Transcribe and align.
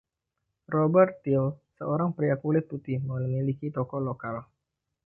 Robert 0.73 1.15
Teel, 1.23 1.47
seorang 1.77 2.11
pria 2.17 2.33
kulit 2.43 2.65
putih, 2.71 2.97
memiliki 3.09 3.67
toko 3.77 3.97
lokal. 4.07 4.35